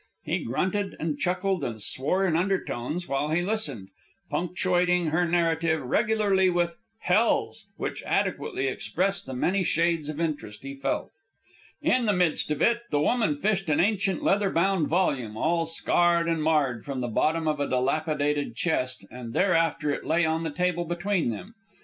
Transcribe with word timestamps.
He 0.23 0.39
grunted 0.43 0.95
and 0.99 1.19
chuckled 1.19 1.63
and 1.63 1.79
swore 1.79 2.25
in 2.25 2.35
undertones 2.35 3.07
while 3.07 3.29
he 3.29 3.43
listened, 3.43 3.89
punctuating 4.31 5.11
her 5.11 5.27
narrative 5.27 5.79
regularly 5.79 6.49
with 6.49 6.75
hells! 7.01 7.67
which 7.77 8.01
adequately 8.01 8.65
expressed 8.65 9.27
the 9.27 9.35
many 9.35 9.63
shades 9.63 10.09
of 10.09 10.19
interest 10.19 10.63
he 10.63 10.73
felt. 10.73 11.11
In 11.83 12.07
the 12.07 12.13
midst 12.13 12.49
of 12.49 12.63
it, 12.63 12.81
the 12.89 12.99
woman 12.99 13.37
fished 13.37 13.69
an 13.69 13.79
ancient 13.79 14.23
leather 14.23 14.49
bound 14.49 14.87
volume, 14.87 15.37
all 15.37 15.67
scarred 15.67 16.27
and 16.27 16.41
marred, 16.41 16.83
from 16.83 17.01
the 17.01 17.07
bottom 17.07 17.47
of 17.47 17.59
a 17.59 17.69
dilapidated 17.69 18.55
chest, 18.55 19.05
and 19.11 19.33
thereafter 19.33 19.91
it 19.91 20.03
lay 20.03 20.25
on 20.25 20.41
the 20.41 20.49
table 20.49 20.83
between 20.85 21.29
them. 21.29 21.53